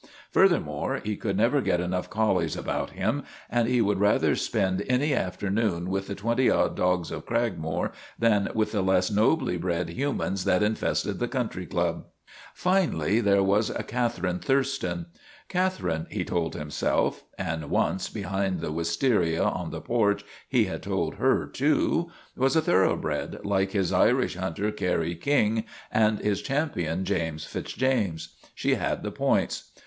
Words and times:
Furthermore, 0.31 0.99
he 1.03 1.15
could 1.15 1.37
never 1.37 1.61
get 1.61 1.79
enough 1.79 2.09
collies 2.09 2.55
about 2.57 2.89
him 2.89 3.23
and 3.51 3.67
he 3.67 3.81
would 3.83 3.99
rather 3.99 4.35
spend 4.35 4.83
any 4.89 5.13
afternoon 5.13 5.91
with 5.91 6.07
the 6.07 6.15
twenty 6.15 6.49
odd 6.49 6.75
dogs 6.75 7.11
of 7.11 7.27
Cragmore 7.27 7.91
than 8.17 8.49
with 8.55 8.71
the 8.71 8.81
less 8.81 9.11
nobly 9.11 9.57
bred 9.59 9.89
humans 9.89 10.43
that 10.45 10.63
infested 10.63 11.19
the 11.19 11.27
Country 11.27 11.67
Club. 11.67 12.05
Finally, 12.51 13.19
there 13.19 13.43
was 13.43 13.69
Catherine 13.85 14.39
Thurston. 14.39 15.05
Cath 15.49 15.79
erine, 15.79 16.07
he 16.09 16.25
told 16.25 16.55
himself 16.55 17.23
and 17.37 17.69
once, 17.69 18.09
behind 18.09 18.59
the 18.59 18.71
wis 18.71 18.97
taria 18.97 19.45
on 19.55 19.69
the 19.69 19.81
porch, 19.81 20.25
he 20.49 20.65
had 20.65 20.81
told 20.81 21.13
her, 21.17 21.45
too 21.45 22.09
was 22.35 22.55
a 22.55 22.61
thoroughbred, 22.63 23.41
like 23.43 23.73
his 23.73 23.93
Irish 23.93 24.35
hunter 24.35 24.71
Kerry 24.71 25.13
King 25.13 25.63
and 25.91 26.17
his 26.17 26.41
Champion 26.41 27.05
James 27.05 27.45
Fitz 27.45 27.73
James. 27.73 28.29
She 28.55 28.73
had 28.73 29.03
the 29.03 29.11
points. 29.11 29.71